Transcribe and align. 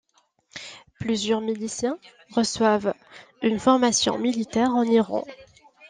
Plusieurs 0.99 1.41
miliciens 1.41 1.99
reçoivent 2.31 2.95
une 3.43 3.59
formation 3.59 4.17
militaire 4.17 4.71
en 4.71 4.81
Iran. 4.81 5.23